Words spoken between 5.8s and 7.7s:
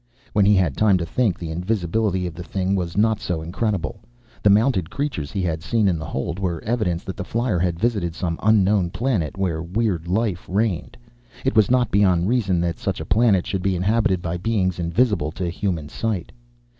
in the hold were evidence that the flier